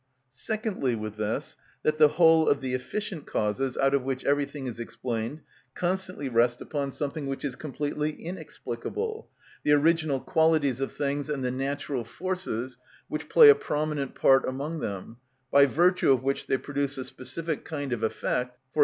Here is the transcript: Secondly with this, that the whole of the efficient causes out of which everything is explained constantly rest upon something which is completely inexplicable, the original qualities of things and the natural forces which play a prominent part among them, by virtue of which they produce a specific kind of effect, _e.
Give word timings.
Secondly 0.31 0.95
with 0.95 1.17
this, 1.17 1.55
that 1.83 1.99
the 1.99 2.07
whole 2.07 2.49
of 2.49 2.59
the 2.59 2.73
efficient 2.73 3.27
causes 3.27 3.77
out 3.77 3.93
of 3.93 4.01
which 4.01 4.23
everything 4.25 4.65
is 4.65 4.79
explained 4.79 5.43
constantly 5.75 6.27
rest 6.27 6.59
upon 6.59 6.91
something 6.91 7.27
which 7.27 7.45
is 7.45 7.55
completely 7.55 8.09
inexplicable, 8.13 9.29
the 9.61 9.73
original 9.73 10.19
qualities 10.19 10.79
of 10.81 10.91
things 10.91 11.29
and 11.29 11.45
the 11.45 11.51
natural 11.51 12.03
forces 12.03 12.79
which 13.09 13.29
play 13.29 13.47
a 13.47 13.53
prominent 13.53 14.15
part 14.15 14.43
among 14.47 14.79
them, 14.79 15.17
by 15.51 15.67
virtue 15.67 16.11
of 16.11 16.23
which 16.23 16.47
they 16.47 16.57
produce 16.57 16.97
a 16.97 17.05
specific 17.05 17.63
kind 17.63 17.93
of 17.93 18.01
effect, 18.01 18.57
_e. 18.75 18.79